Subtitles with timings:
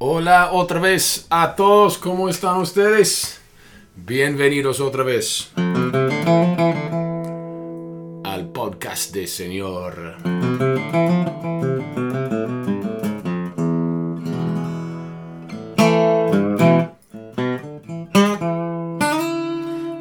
[0.00, 3.40] Hola otra vez a todos, ¿cómo están ustedes?
[3.96, 5.50] Bienvenidos otra vez
[8.22, 10.14] al podcast de Señor.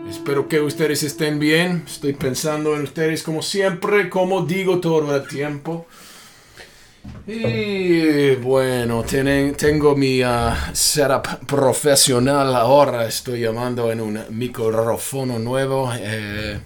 [0.07, 1.85] Espero que ustedes estén bien.
[1.87, 5.87] Estoy pensando en ustedes como siempre, como digo todo el tiempo.
[7.25, 7.66] Y
[8.41, 13.05] bueno, tengo mi uh, setup profesional ahora.
[13.05, 15.91] Estoy llamando en un micrófono nuevo.
[15.95, 16.59] Eh,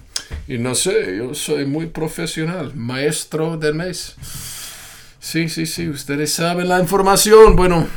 [0.47, 4.15] y no sé, yo soy muy profesional, maestro del mes.
[5.19, 7.55] Sí, sí, sí, ustedes saben la información.
[7.55, 7.87] Bueno,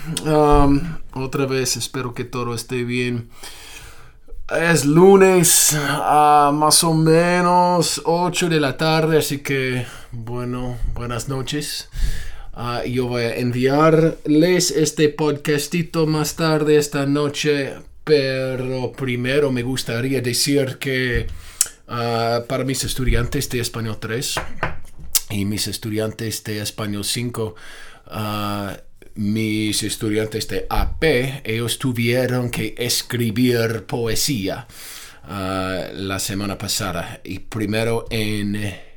[1.12, 3.30] otra vez espero que todo esté bien.
[4.50, 11.88] Es lunes a más o menos 8 de la tarde, así que bueno, buenas noches.
[12.56, 20.20] Ah, yo voy a enviarles este podcastito más tarde esta noche, pero primero me gustaría
[20.20, 21.26] decir que
[21.88, 24.36] ah, para mis estudiantes de español 3
[25.30, 27.56] y mis estudiantes de español 5,
[29.16, 34.68] mis estudiantes de AP, ellos tuvieron que escribir poesía
[35.26, 37.20] la semana pasada.
[37.24, 38.93] Y primero en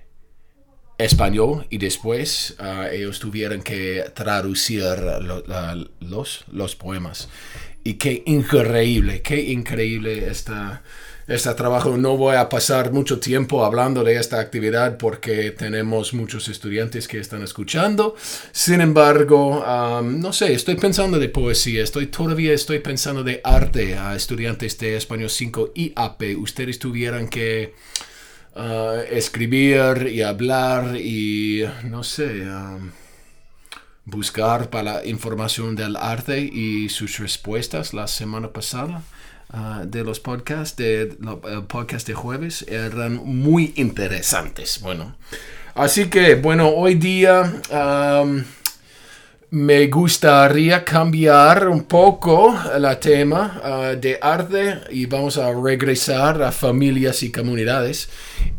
[0.98, 4.84] español y después uh, ellos tuvieron que traducir
[6.00, 7.30] los, los poemas.
[7.84, 10.82] Y qué increíble, qué increíble esta
[11.28, 11.98] este trabajo.
[11.98, 17.20] No voy a pasar mucho tiempo hablando de esta actividad porque tenemos muchos estudiantes que
[17.20, 18.16] están escuchando.
[18.52, 19.64] Sin embargo,
[20.04, 24.96] no sé, estoy pensando de poesía, estoy todavía estoy pensando de arte a estudiantes de
[24.96, 26.38] español 5 y AP.
[26.38, 27.74] Ustedes tuvieran que
[28.58, 32.46] ah, escribir y hablar y no sé.
[34.06, 39.04] buscar para información del arte y sus respuestas la semana pasada.
[39.50, 44.82] Ah, de los podcasts, de el podcast de jueves, eran muy interesantes.
[44.82, 45.16] Bueno,
[45.74, 47.62] así que, bueno, hoy día
[49.50, 56.52] me gustaría cambiar un poco el tema ah, de arte y vamos a regresar a
[56.52, 58.10] familias y comunidades.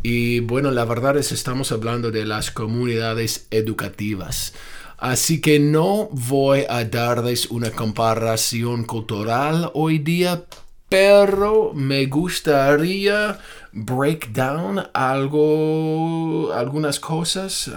[0.01, 4.53] Y bueno, la verdad es estamos hablando de las comunidades educativas.
[4.97, 10.43] Así que no voy a darles una comparación cultural hoy día,
[10.89, 13.37] pero me gustaría
[13.71, 17.69] break down algo, algunas cosas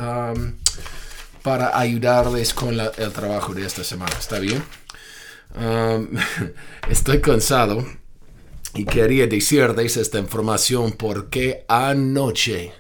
[1.43, 4.13] para ayudarles con el trabajo de esta semana.
[4.19, 4.63] ¿Está bien?
[6.89, 7.85] Estoy cansado
[8.75, 12.73] y quería decirles esta información porque anoche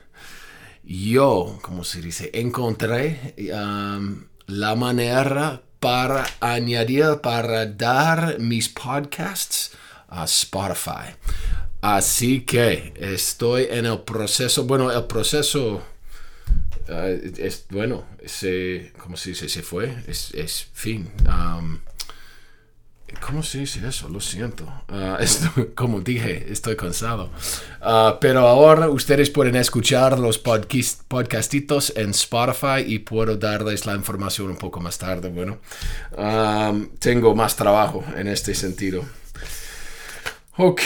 [0.84, 3.34] yo, como se dice, encontré
[4.47, 9.73] la manera para añadir, para dar mis podcasts
[10.09, 11.15] a Spotify.
[11.81, 15.83] Así que estoy en el proceso, bueno, el proceso
[16.93, 19.49] eh, es, bueno, se, ¿cómo se dice?
[19.49, 21.11] Se fue, es, fin.
[21.27, 21.81] Um,
[23.21, 24.09] ¿Cómo se dice eso?
[24.09, 24.67] Lo siento.
[24.93, 27.31] Uh, como dije, estoy cansado.
[27.81, 34.51] Uh, pero ahora ustedes pueden escuchar los podcastitos en Spotify y puedo darles la información
[34.51, 35.29] un poco más tarde.
[35.29, 35.59] Bueno,
[36.99, 39.05] tengo más trabajo en este sentido.
[40.59, 40.83] Ok,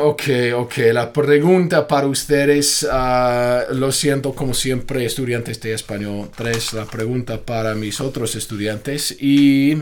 [0.00, 0.22] ok,
[0.54, 0.74] ok.
[0.92, 7.40] La pregunta para ustedes, ah, lo siento como siempre, estudiantes de español 3, la pregunta
[7.44, 9.72] para mis otros estudiantes y...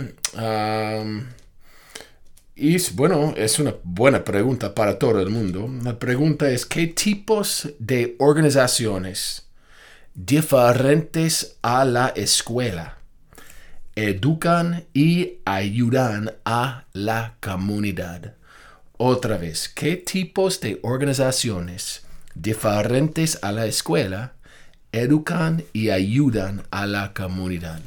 [2.56, 5.68] y bueno, es una buena pregunta para todo el mundo.
[5.82, 9.46] La pregunta es, ¿qué tipos de organizaciones
[10.14, 12.98] diferentes a la escuela
[13.94, 18.39] educan y ayudan a la comunidad?
[19.02, 22.02] Otra vez, ¿qué tipos de organizaciones
[22.34, 24.34] diferentes a la escuela
[24.92, 27.80] educan y ayudan a la comunidad?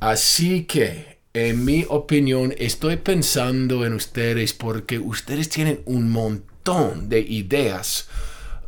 [0.00, 7.20] Así que, en mi opinión, estoy pensando en ustedes porque ustedes tienen un montón de
[7.20, 8.10] ideas.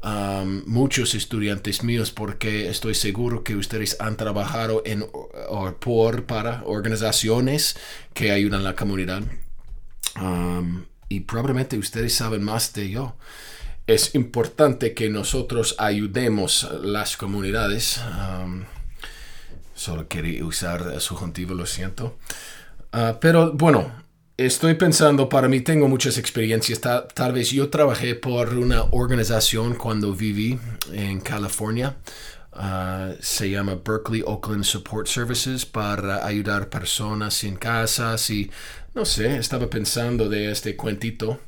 [0.03, 5.05] Um, muchos estudiantes míos porque estoy seguro que ustedes han trabajado en
[5.51, 7.77] o por para organizaciones
[8.15, 9.25] que ayudan a la comunidad.
[10.19, 13.17] Um, y probablemente ustedes saben más de yo.
[13.87, 18.01] Es importante que nosotros ayudemos las comunidades.
[18.43, 18.65] Um,
[19.75, 22.19] solo quería usar subjuntivo, lo siento.
[22.93, 23.93] Uh, pero bueno,
[24.37, 26.81] estoy pensando, para mí tengo muchas experiencias.
[26.81, 30.59] tal vez yo trabajé por una organización cuando viví
[30.93, 31.97] en California.
[32.59, 38.51] Ah, se llama Berkeley Oakland Support Services para ayudar personas sin casas y
[38.97, 41.39] no sé, estaba pensando de este cuentito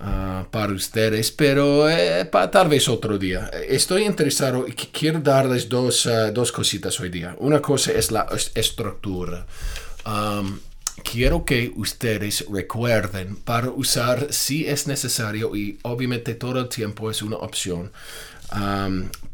[0.00, 3.48] ah, para ustedes, pero eh, tal vez otro día.
[3.68, 7.36] Estoy interesado y quiero darles dos, ah, dos cositas hoy día.
[7.38, 8.26] Una cosa es la
[8.56, 9.46] estructura.
[11.04, 17.22] quiero que ustedes recuerden para usar si es necesario y obviamente todo el tiempo es
[17.22, 17.92] una opción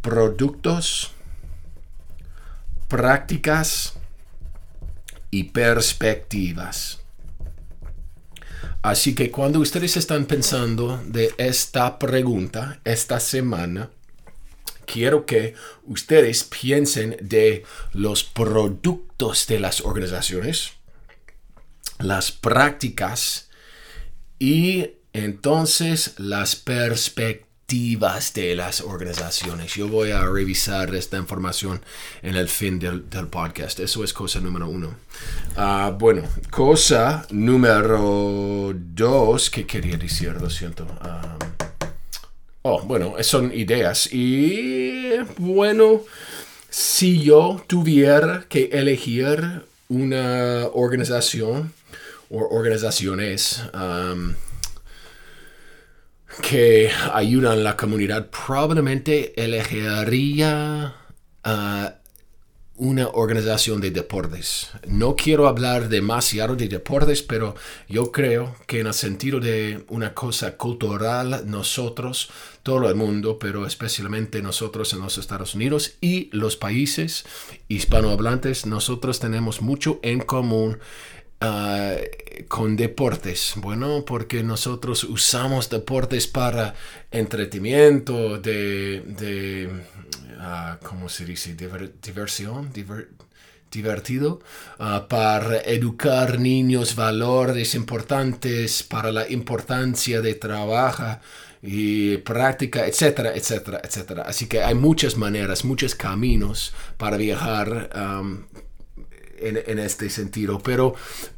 [0.03, 1.13] productos,
[2.89, 3.95] prácticas
[5.31, 7.00] y perspectivas.
[8.83, 13.91] Así que cuando ustedes están pensando de esta pregunta esta semana,
[14.87, 15.55] quiero que
[15.85, 20.73] ustedes piensen de los productos de las organizaciones,
[21.99, 23.51] las prácticas
[24.39, 29.75] y entonces las perspectivas de las organizaciones.
[29.75, 31.81] Yo voy a revisar esta información
[32.21, 33.79] en el fin del, podcast.
[33.79, 34.97] Eso es cosa número uno.
[35.57, 40.33] Ah, bueno, cosa número dos, ¿qué quería decir?
[40.41, 40.85] Lo siento.
[41.01, 41.37] Ah,
[42.63, 44.13] oh, bueno, son ideas.
[44.13, 46.01] Y bueno,
[46.69, 51.73] si yo tuviera que elegir una organización
[52.31, 54.35] o organizaciones, um,
[56.41, 60.95] que ayudan a la comunidad, probablemente elegiría
[61.45, 62.01] uh,
[62.81, 64.71] una organización de deportes.
[64.87, 67.55] No quiero hablar demasiado de deportes, pero
[67.89, 72.31] yo creo que en el sentido de una cosa cultural, nosotros,
[72.63, 77.27] todo el mundo, pero especialmente nosotros en los Estados Unidos y los países
[77.69, 80.79] hispanohablantes, nosotros tenemos mucho en común
[81.43, 81.97] Ah,
[82.49, 83.55] con deportes.
[83.57, 86.75] Bueno, porque nosotros usamos deportes para
[87.11, 89.67] entretenimiento, de, de
[90.39, 91.57] uh, ¿cómo se dice?
[92.03, 92.71] diversión,
[93.71, 94.41] divertido,
[94.79, 101.21] ah, para educar niños valores importantes, para la importancia de trabajo
[101.63, 104.23] y práctica, etcétera, etcétera, etcétera.
[104.27, 107.89] Así que hay muchas maneras, muchos caminos para viajar
[109.41, 110.95] en, este sentido, pero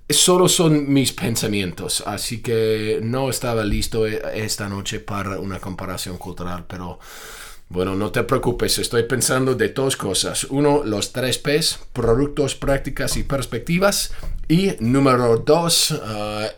[0.08, 6.18] solo son mis pensamientos, así que no estaba listo e, esta noche para una comparación
[6.18, 6.98] cultural, pero
[7.72, 10.44] bueno, no te preocupes, estoy pensando de dos cosas.
[10.44, 14.12] Uno, los tres P's, productos, prácticas y perspectivas.
[14.46, 15.98] Y número dos,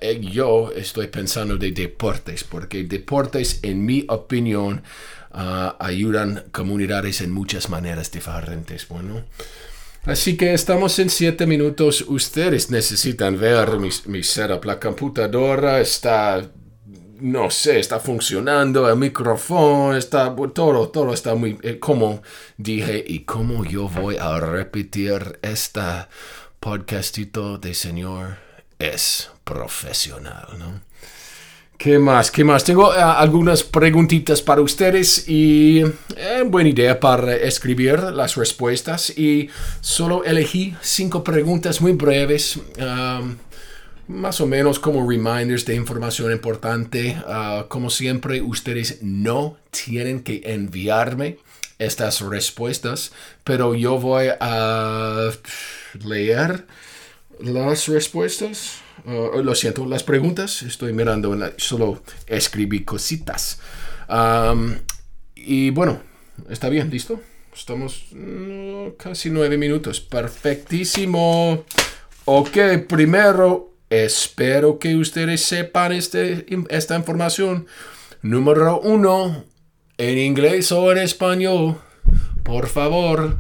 [0.01, 4.83] eh, yo estoy pensando de deportes, porque deportes, en mi opinión,
[5.33, 8.89] uh, ayudan comunidades en muchas maneras diferentes.
[8.89, 9.23] Bueno.
[10.07, 12.05] Así que estamos en siete minutos.
[12.07, 14.65] Ustedes necesitan ver mi, mi setup.
[14.67, 16.47] La computadora está,
[17.21, 18.89] no sé, está funcionando.
[18.89, 22.23] El micrófono está, todo, todo está muy, eh, como
[22.59, 26.11] dije, y como yo voy a repetir esta
[26.61, 28.37] podcastito de Señor
[28.79, 30.81] es profesional, ¿no?
[31.77, 32.31] ¿Qué más?
[32.31, 32.65] ¿Qué más?
[32.65, 35.81] Tengo eh, algunas preguntitas para ustedes y
[36.17, 39.51] eh, buena idea para escribir las respuestas y
[39.81, 43.37] solo elegí cinco preguntas muy breves, um,
[44.07, 47.17] más o menos como reminders de información importante.
[47.27, 51.39] Uh, como siempre, ustedes no tienen que enviarme
[51.79, 53.13] estas respuestas,
[53.43, 55.31] pero yo voy a
[56.05, 56.67] leer
[57.41, 58.84] las respuestas.
[59.07, 60.63] Uh, lo siento, las preguntas.
[60.63, 63.61] Estoy mirando, solo escribí cositas.
[65.35, 66.01] Y bueno,
[66.49, 67.21] está bien, listo.
[67.55, 70.01] Estamos mm, casi nueve minutos.
[70.01, 71.65] Perfectísimo.
[72.25, 72.57] Ok,
[72.89, 77.67] primero, espero que ustedes sepan este, esta información.
[78.23, 79.45] Número uno,
[79.99, 81.77] en inglés o en español,
[82.43, 83.39] por favor,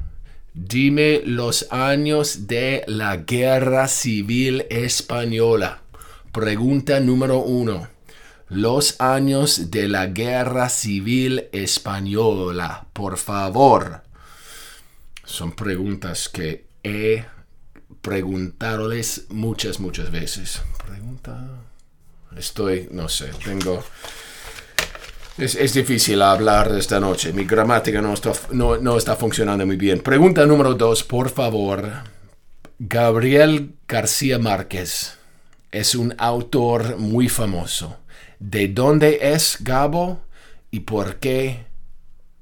[0.57, 5.83] Dime los años de la Guerra Civil Española.
[6.31, 7.89] Pregunta número uno.
[8.49, 12.87] Los años de la Guerra Civil Española.
[12.93, 14.03] Por favor.
[15.25, 17.25] Son preguntas que he
[18.01, 20.63] preguntadoles muchas, muchas veces.
[20.87, 21.49] Pregunta.
[22.37, 23.83] Estoy, no sé, tengo
[25.39, 27.33] es, difícil hablar esta noche.
[27.33, 30.01] Mi gramática no está, no, está funcionando muy bien.
[30.01, 31.91] Pregunta número dos, por favor.
[32.79, 35.19] Gabriel García Márquez
[35.73, 37.99] es un autor muy famoso.
[38.39, 40.21] ¿De dónde es Gabo
[40.71, 41.67] y por qué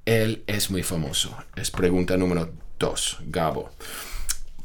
[0.04, 1.36] él es muy famoso?
[1.56, 3.70] Es pregunta número dos, Gabo.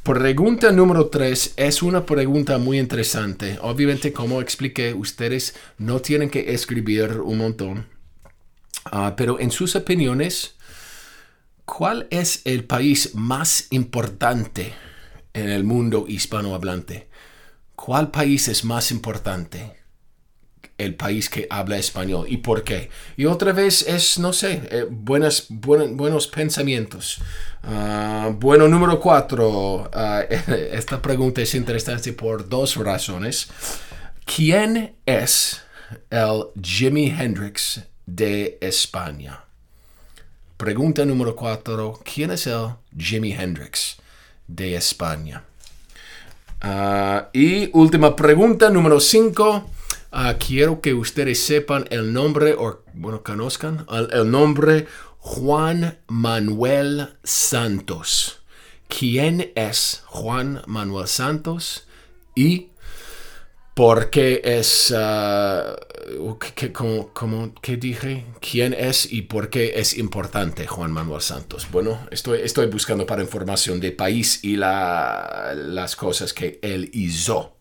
[0.03, 3.57] Pregunta número tres es una pregunta muy interesante.
[3.61, 7.96] Obviamente, como expliqué, ustedes no tienen que escribir un montón
[8.91, 10.55] Ah, pero en sus opiniones,
[11.65, 14.73] ¿Cuál es el país más importante
[15.33, 17.09] en el mundo hispanohablante?
[17.75, 19.73] ¿Cuál país es más importante?
[20.77, 22.27] El país que habla español.
[22.29, 22.89] ¿Y por qué?
[23.17, 27.19] Y otra vez es, no sé, eh, buenas, buen- buenos pensamientos.
[27.63, 29.89] Ah, bueno, número cuatro.
[29.93, 30.21] Ah,
[30.71, 33.49] esta pregunta es interesante por dos razones.
[34.25, 35.61] ¿Quién es
[36.11, 39.43] el Jimi Hendrix de España?
[40.57, 41.99] Pregunta número cuatro.
[42.03, 43.97] ¿Quién es el Jimi Hendrix
[44.47, 45.43] de España?
[46.61, 49.69] Ah, y última pregunta, número 5.
[50.39, 54.87] quiero que ustedes sepan el nombre, o bueno, conozcan el, el nombre
[55.19, 58.39] Juan Manuel Santos.
[58.87, 61.85] ¿Quién es Juan Manuel Santos?
[62.33, 62.69] Y
[63.77, 65.75] por qué es, ah,
[66.39, 68.25] ¿qué- qué- cómo- cómo- qué dije?
[68.41, 71.67] ¿Quién es y por qué es importante Juan Manuel Santos?
[71.71, 77.57] Bueno, estoy, estoy buscando para información de país y la- las cosas que él hizo.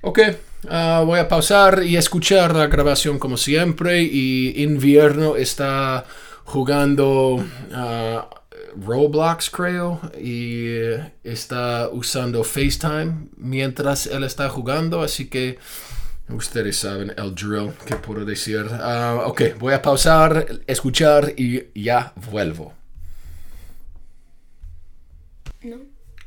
[0.00, 0.18] Ok,
[0.70, 4.02] ah, voy a pausar y escuchar la grabación como siempre.
[4.02, 6.06] Y invierno está
[6.44, 7.44] jugando
[7.74, 8.30] ah,
[8.76, 10.78] Roblox, creo, y
[11.24, 15.02] está usando FaceTime mientras él está jugando.
[15.02, 15.58] Así que
[16.28, 18.66] ustedes saben el drill que puedo decir.
[18.72, 22.74] Ah, ok, voy a pausar, escuchar y ya vuelvo.
[25.62, 25.78] No.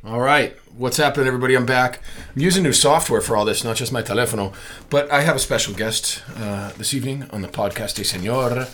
[0.03, 0.57] All right.
[0.75, 1.53] What's happening, everybody?
[1.53, 2.01] I'm back.
[2.35, 4.51] I'm using new software for all this, not just my telefono.
[4.89, 8.67] But I have a special guest uh, this evening on the podcast de Señor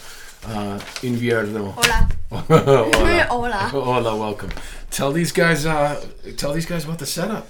[0.47, 1.73] uh, Invierno.
[1.75, 2.09] Hola.
[2.31, 3.27] Hola.
[3.29, 3.57] Hola.
[3.69, 4.49] Hola, welcome.
[4.89, 6.03] Tell these guys, uh,
[6.37, 7.47] tell these guys about the setup.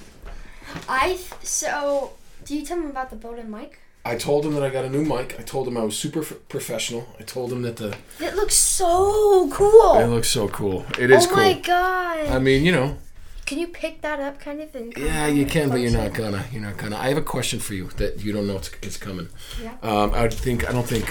[0.89, 2.12] I th- so.
[2.46, 3.80] Do you tell them about the Bowden mic?
[4.06, 5.36] I told them that I got a new mic.
[5.38, 7.08] I told them I was super f- professional.
[7.20, 9.98] I told them that the It looks so cool.
[10.00, 10.86] it looks so cool.
[10.98, 11.38] It is oh cool.
[11.38, 12.27] my god.
[12.27, 12.98] I mean, you know,
[13.46, 14.74] Can you pick that up, kind of?
[14.75, 16.46] And Yeah, you can, but you're not gonna.
[16.54, 16.96] You're not gonna.
[16.98, 19.27] I have a question for you that you don't know it's, it's coming.
[19.62, 19.75] Yeah.
[19.82, 20.68] Um, I think.
[20.70, 21.06] I don't think.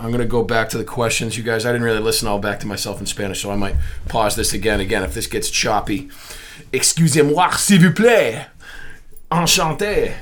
[0.00, 1.66] I'm gonna go back to the questions, you guys.
[1.66, 3.76] I didn't really listen all back to myself in Spanish, so I might
[4.08, 4.80] pause this again.
[4.80, 6.08] Again, if this gets choppy,
[6.72, 8.46] excusez-moi, s'il vous plaît.
[9.30, 10.14] Enchanté.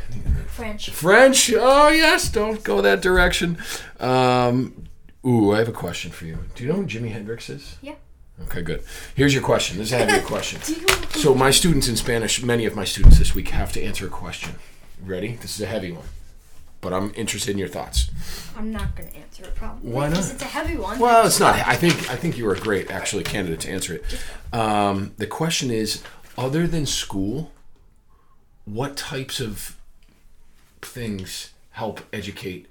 [0.49, 0.91] French.
[0.91, 1.53] French.
[1.57, 3.57] Oh yes, don't go that direction.
[4.01, 4.89] Um,
[5.25, 6.39] ooh, I have a question for you.
[6.57, 7.77] Do you know who Jimi Hendrix is?
[7.81, 7.95] Yeah.
[8.45, 8.83] Okay, good.
[9.15, 9.79] Here's your question.
[9.79, 10.61] This is a heavy question.
[11.11, 14.11] So my students in Spanish, many of my students this week have to answer a
[14.11, 14.55] question.
[15.05, 15.39] Ready?
[15.41, 16.05] This is a heavy one,
[16.81, 18.11] but I'm interested in your thoughts.
[18.57, 19.91] I'm not gonna answer it probably.
[19.91, 20.11] Why not?
[20.11, 20.99] Because it's a heavy one.
[20.99, 21.55] Well, it's not.
[21.67, 24.05] I think I think you were a great actually candidate to answer it.
[24.53, 26.03] Um, the question is,
[26.37, 27.53] other than school,
[28.65, 29.77] what types of
[30.83, 32.67] things help educate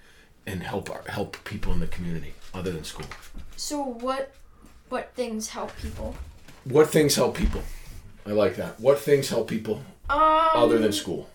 [0.45, 3.05] and help our, help people in the community other than school?
[3.55, 4.33] So what?
[4.89, 6.15] What things help people?
[6.63, 7.61] What things help people?
[8.25, 8.79] I like that.
[8.79, 10.19] What things help people Um.
[10.53, 11.29] other than school?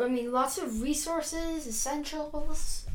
[0.00, 2.86] I mean, lots of resources, essentials.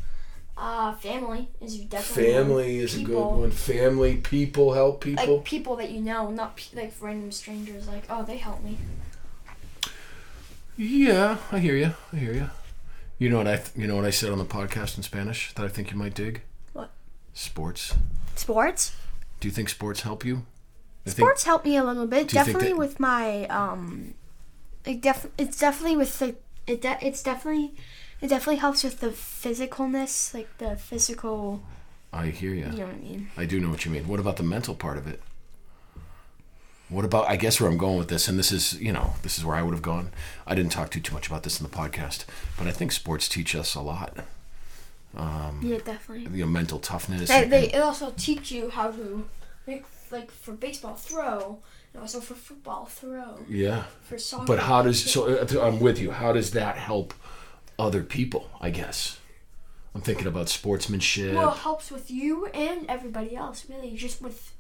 [0.59, 2.43] Uh, family is definitely one.
[2.43, 3.39] Family is a good People.
[3.41, 3.51] one.
[3.51, 5.35] Family, people help people.
[5.35, 7.87] Like people that you know, not pe- like random strangers.
[7.87, 8.77] Like, oh, they help me.
[10.75, 11.93] Yeah, I hear you.
[12.13, 12.49] I hear you.
[13.19, 15.53] You know what I th- you know what I said on the podcast in Spanish
[15.53, 16.41] that I think you might dig?
[16.73, 16.91] What?
[17.33, 17.95] Sports.
[18.35, 18.95] Sports.
[19.39, 20.43] Do you think sports help you?
[21.05, 22.27] I think- Sports help me a little bit.
[22.29, 24.13] Do you think Definitely that- with my um,
[24.85, 26.35] it def- it's definitely with the
[26.67, 27.73] it de- it's definitely
[28.21, 31.61] it definitely helps with the physicalness, like the physical.
[32.13, 32.65] I hear you.
[32.65, 33.29] You know what I mean?
[33.37, 34.07] I do know what you mean.
[34.07, 35.21] What about the mental part of it?
[36.89, 39.37] What about I guess where I'm going with this, and this is you know this
[39.37, 40.11] is where I would have gone.
[40.45, 42.23] I didn't talk too too much about this in the podcast,
[42.57, 44.17] but I think sports teach us a lot.
[45.15, 46.31] Um, Yeah, definitely.
[46.37, 47.27] you know, mental toughness.
[47.29, 49.27] They, and- they it also teach you how to
[49.65, 51.59] make like for baseball throw,
[51.99, 53.83] also for football throw, yeah.
[54.01, 54.45] for soccer.
[54.45, 55.25] But how does so?
[55.25, 56.11] uh, I'm with you.
[56.11, 57.13] How does that help
[57.77, 58.49] other people?
[58.61, 59.19] I guess
[59.95, 61.35] I'm thinking about sportsmanship.
[61.35, 64.53] Well, it helps with you and everybody else, really, just with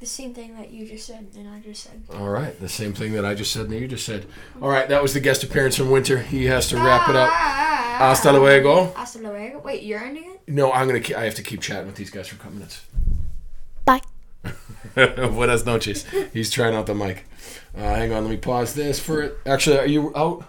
[0.00, 2.02] the same thing that you just said and I just said.
[2.14, 4.26] All right, the same thing that I just said and you just said.
[4.62, 6.18] All right, that was the guest appearance from Winter.
[6.18, 7.30] He has to wrap it up.
[7.30, 8.92] Hasta luego.
[8.92, 9.58] Hasta luego.
[9.58, 10.40] Wait, you're ending it?
[10.46, 11.02] No, I'm gonna.
[11.16, 12.82] I have to keep chatting with these guys for a couple minutes.
[14.94, 16.04] Buenas noches.
[16.32, 17.24] He's trying out the mic.
[17.76, 19.36] Uh, hang on, let me pause this for it.
[19.46, 20.44] Actually, are you out?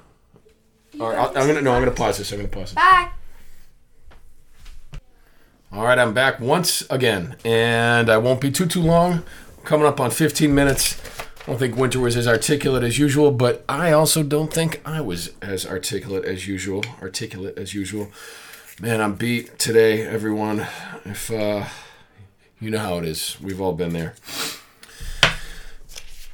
[1.00, 1.62] All right, I'm gonna.
[1.62, 2.32] No, I'm gonna pause this.
[2.32, 2.76] I'm gonna pause it.
[2.76, 3.10] Bye.
[5.72, 9.24] All right, I'm back once again, and I won't be too too long.
[9.64, 11.00] Coming up on 15 minutes.
[11.42, 15.02] I don't think Winter was as articulate as usual, but I also don't think I
[15.02, 16.84] was as articulate as usual.
[17.02, 18.12] Articulate as usual.
[18.82, 20.66] Man, I'm beat today, everyone.
[21.06, 21.66] If uh,
[22.62, 24.16] you know how it is, we've all been there.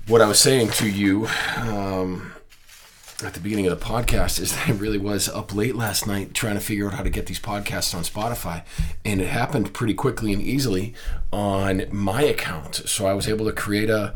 [0.08, 1.27] what I was saying to you
[1.58, 2.34] um,
[3.24, 6.34] at the beginning of the podcast is that I really was up late last night
[6.34, 8.63] trying to figure out how to get these podcasts on Spotify,
[9.03, 10.94] and it happened pretty quickly and easily
[11.32, 12.75] on my account.
[12.75, 14.15] So I was able to create a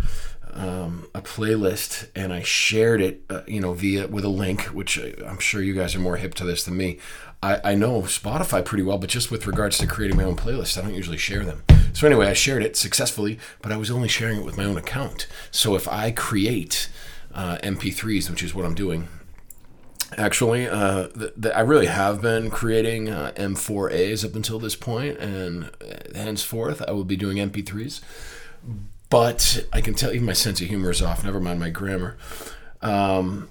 [0.52, 4.98] um, a playlist and I shared it, uh, you know, via with a link, which
[4.98, 6.98] I'm sure you guys are more hip to this than me.
[7.42, 10.78] I, I know Spotify pretty well, but just with regards to creating my own playlist,
[10.78, 11.64] I don't usually share them.
[11.94, 14.78] So anyway, I shared it successfully, but I was only sharing it with my own
[14.78, 15.28] account.
[15.52, 16.90] So if I create
[17.34, 19.08] uh, MP3s, which is what I'm doing,
[20.18, 21.08] actually, uh,
[21.54, 26.92] I really have been creating uh, M4As up until this point, and uh, henceforth I
[26.92, 28.02] will be doing MP3s
[29.10, 31.24] but I can tell you my sense of humor is off.
[31.24, 32.18] Never mind my grammar.
[32.82, 33.50] Um,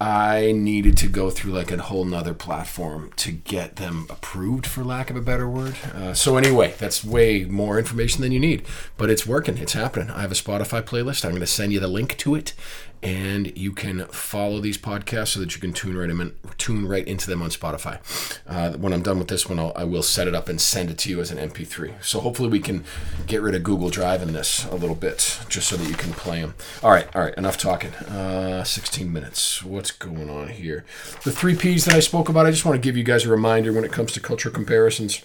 [0.00, 4.82] I needed to go through like a whole nother platform to get them approved, for
[4.82, 5.76] lack of a better word.
[5.94, 8.62] Uh, so anyway, that's way more information than you need,
[8.96, 9.58] but it's working.
[9.58, 10.10] It's happening.
[10.10, 11.22] I have a Spotify playlist.
[11.22, 12.54] I'm going to send you the link to it,
[13.02, 17.06] and you can follow these podcasts so that you can tune right in, tune right
[17.06, 17.98] into them on Spotify.
[18.46, 20.88] Uh, when I'm done with this one, I'll, I will set it up and send
[20.90, 22.02] it to you as an MP3.
[22.02, 22.84] So hopefully we can
[23.26, 26.12] get rid of Google Drive in this a little bit, just so that you can
[26.12, 26.54] play them.
[26.82, 27.92] All right, all right, enough talking.
[27.94, 29.62] Uh, 16 minutes.
[29.62, 30.84] What's going on here?
[31.24, 32.46] The three P's that I spoke about.
[32.46, 35.22] I just want to give you guys a reminder when it comes to cultural comparisons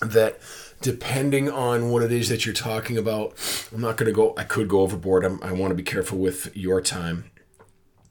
[0.00, 0.38] that
[0.80, 3.34] depending on what it is that you're talking about,
[3.72, 5.24] I'm not going to go, I could go overboard.
[5.24, 7.30] I'm, i want to be careful with your time.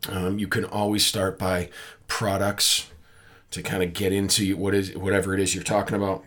[0.09, 1.69] Um, you can always start by
[2.07, 2.89] products
[3.51, 6.25] to kind of get into what is whatever it is you're talking about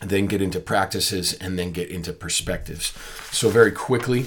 [0.00, 2.92] then get into practices and then get into perspectives
[3.30, 4.26] so very quickly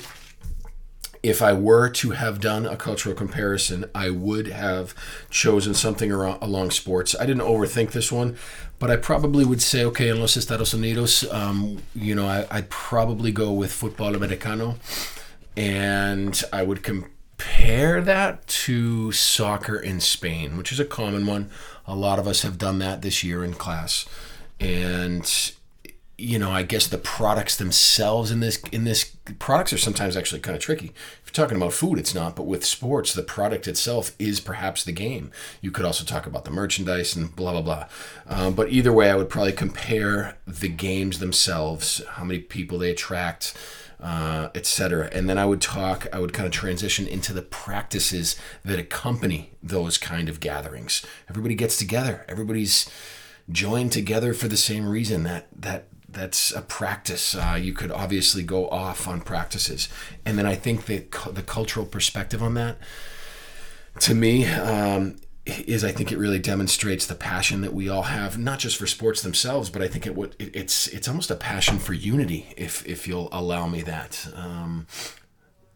[1.25, 4.93] if I were to have done a cultural comparison, I would have
[5.31, 7.15] chosen something around, along sports.
[7.19, 8.37] I didn't overthink this one,
[8.77, 12.69] but I probably would say, okay, in Los Estados Unidos, um, you know, I, I'd
[12.69, 14.75] probably go with football americano,
[15.57, 21.49] and I would compare that to soccer in Spain, which is a common one.
[21.87, 24.05] A lot of us have done that this year in class,
[24.59, 25.25] and
[26.17, 29.03] you know, I guess the products themselves in this in this
[29.39, 30.87] products are sometimes actually kind of tricky.
[30.87, 34.83] If you're talking about food, it's not, but with sports, the product itself is perhaps
[34.83, 35.31] the game.
[35.59, 37.87] You could also talk about the merchandise and blah blah blah.
[38.27, 42.91] Um, but either way, I would probably compare the games themselves, how many people they
[42.91, 43.53] attract,
[43.99, 45.09] uh, etc.
[45.11, 46.07] And then I would talk.
[46.13, 51.05] I would kind of transition into the practices that accompany those kind of gatherings.
[51.29, 52.23] Everybody gets together.
[52.29, 52.89] Everybody's
[53.51, 57.35] joined together for the same reason that that that's a practice.
[57.35, 59.89] Uh, you could obviously go off on practices,
[60.25, 62.77] and then I think the the cultural perspective on that,
[63.99, 68.37] to me, um, is I think it really demonstrates the passion that we all have,
[68.37, 71.77] not just for sports themselves, but I think it would it's it's almost a passion
[71.77, 74.27] for unity, if if you'll allow me that.
[74.33, 74.87] Um,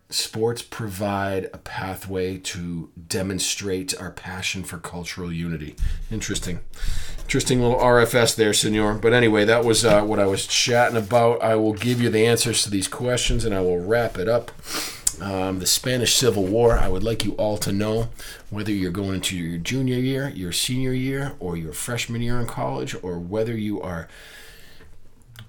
[0.10, 5.76] sports provide a pathway to demonstrate our passion for cultural unity.
[6.10, 6.60] Interesting.
[7.30, 8.96] Interesting little RFS there, senor.
[8.96, 11.44] But anyway, that was uh, what I was chatting about.
[11.44, 14.50] I will give you the answers to these questions and I will wrap it up.
[15.22, 18.10] Um, the Spanish Civil War, I would like you all to know
[18.50, 22.48] whether you're going into your junior year, your senior year, or your freshman year in
[22.48, 24.08] college, or whether you are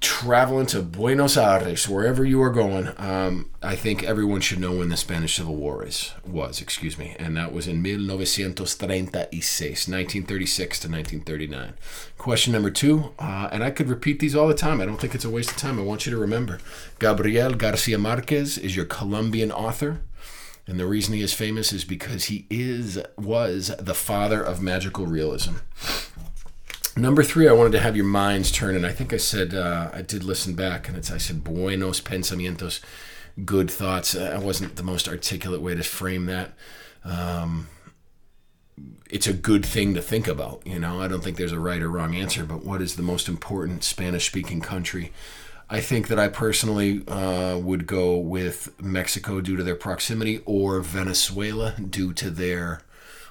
[0.01, 4.89] traveling to Buenos Aires, wherever you are going, um, I think everyone should know when
[4.89, 10.89] the Spanish Civil War is was, excuse me, and that was in 1936, 1936 to
[10.89, 11.73] 1939.
[12.19, 14.81] Question number two, uh, and I could repeat these all the time.
[14.81, 15.79] I don't think it's a waste of time.
[15.79, 16.61] I want you to remember,
[16.99, 20.03] Gabriel Garcia Marquez is your Colombian author.
[20.67, 25.05] And the reason he is famous is because he is was the father of magical
[25.05, 25.55] realism.
[26.97, 29.91] Number three, I wanted to have your minds turn, and I think I said uh,
[29.93, 32.81] I did listen back, and it's I said buenos pensamientos,
[33.45, 34.17] good thoughts.
[34.17, 36.53] I wasn't the most articulate way to frame that.
[37.05, 37.69] Um,
[39.09, 41.01] it's a good thing to think about, you know.
[41.01, 43.85] I don't think there's a right or wrong answer, but what is the most important
[43.85, 45.13] Spanish-speaking country?
[45.69, 50.81] I think that I personally uh, would go with Mexico due to their proximity, or
[50.81, 52.81] Venezuela due to their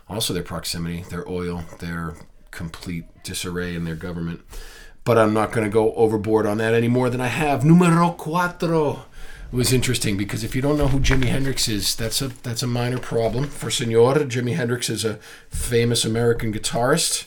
[0.07, 2.15] also their proximity, their oil, their
[2.51, 4.41] complete disarray in their government.
[5.03, 7.65] But I'm not going to go overboard on that any more than I have.
[7.65, 9.05] Numero cuatro
[9.51, 12.67] was interesting because if you don't know who Jimi Hendrix is, that's a that's a
[12.67, 14.15] minor problem for Senor.
[14.15, 15.15] Jimi Hendrix is a
[15.49, 17.25] famous American guitarist,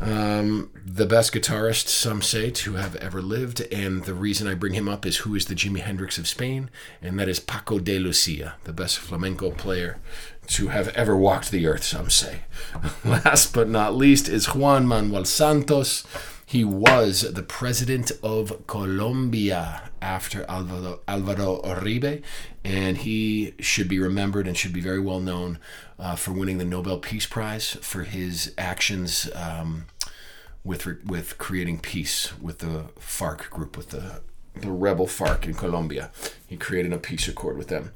[0.00, 3.60] um, the best guitarist some say to have ever lived.
[3.72, 6.70] And the reason I bring him up is who is the Jimi Hendrix of Spain,
[7.02, 9.98] and that is Paco de Lucia, the best flamenco player
[10.48, 12.40] to have ever walked the earth, some say.
[13.04, 16.04] Last but not least is Juan Manuel Santos,
[16.46, 22.22] He was the president of Colombia after Alvaro, Alvaro Uribe,
[22.64, 25.58] and he should be remembered and should be very well known
[25.98, 29.86] uh, for winning the Nobel Peace Prize for his actions um,
[30.64, 34.22] with with creating peace with the FARC group, with the
[34.54, 36.10] the rebel FARC in Colombia.
[36.46, 37.92] He created a peace accord with them.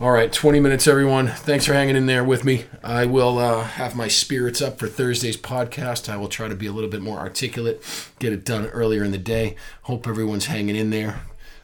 [0.00, 1.26] All right, 20 minutes, everyone.
[1.28, 2.64] Thanks for hanging in there with me.
[2.82, 6.08] I will uh, have my spirits up for Thursday's podcast.
[6.08, 7.82] I will try to be a little bit more articulate,
[8.18, 9.56] get it done earlier in the day.
[9.82, 11.20] Hope everyone's hanging in there.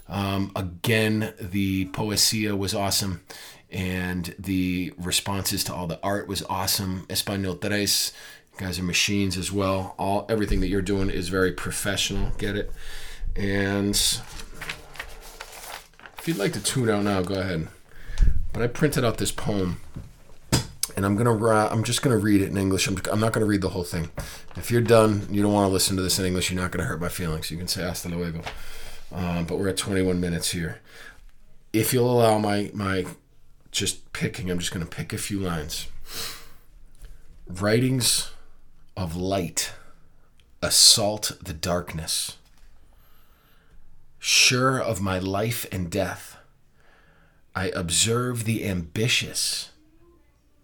[0.06, 3.22] Um, again, the poesia was awesome,
[3.70, 7.06] and the responses to all the art was awesome.
[7.08, 8.12] Espanol Tres,
[8.58, 9.94] guys are machines as well.
[9.98, 12.32] All everything that you're doing is very professional.
[12.36, 12.70] Get it?
[13.36, 13.94] And
[16.18, 17.68] if you'd like to tune out now, go ahead.
[18.52, 19.80] But I printed out this poem,
[20.96, 21.36] and I'm gonna
[21.70, 22.86] I'm just gonna read it in English.
[22.86, 24.08] I'm, I'm not gonna read the whole thing.
[24.56, 26.50] If you're done, you don't want to listen to this in English.
[26.50, 27.50] You're not gonna hurt my feelings.
[27.50, 28.40] You can say hasta luego.
[29.12, 30.80] Um, but we're at 21 minutes here.
[31.72, 33.04] If you'll allow my my
[33.70, 35.88] just picking, I'm just gonna pick a few lines.
[37.46, 38.30] Writings
[38.96, 39.72] of light
[40.62, 42.38] assault the darkness.
[44.28, 46.36] Sure of my life and death
[47.54, 49.70] I observe the ambitious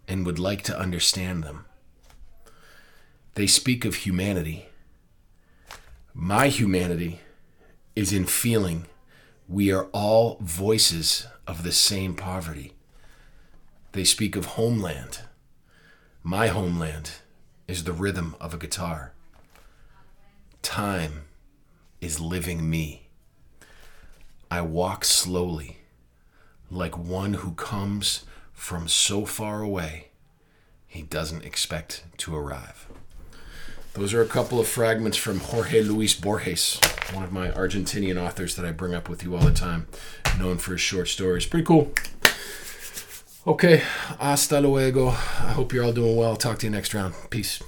[0.05, 1.63] and would like to understand them.
[3.35, 4.65] They speak of humanity.
[6.13, 7.21] My humanity
[7.95, 8.87] is in feeling
[9.47, 12.73] we are all voices of the same poverty.
[13.93, 15.21] They speak of homeland.
[16.21, 17.11] My homeland
[17.69, 19.13] is the rhythm of a guitar.
[20.61, 21.21] Time
[22.01, 23.02] is living me.
[24.53, 25.77] I walk slowly
[26.69, 30.09] like one who comes from so far away
[30.85, 32.85] he doesn't expect to arrive.
[33.93, 36.79] Those are a couple of fragments from Jorge Luis Borges,
[37.13, 39.87] one of my Argentinian authors that I bring up with you all the time,
[40.37, 41.47] known for his short stories.
[41.47, 41.91] Pretty cool.
[43.47, 43.81] Okay,
[44.19, 45.07] hasta luego.
[45.07, 46.35] I hope you're all doing well.
[46.35, 47.15] Talk to you next round.
[47.31, 47.59] Peace.